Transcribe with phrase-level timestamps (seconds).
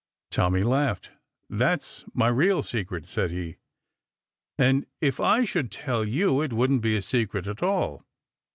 [0.31, 1.11] Tommy laughed.
[1.47, 3.57] "That's my real secret," said he,
[4.57, 8.03] "and if I should tell you it wouldn't be a secret at all.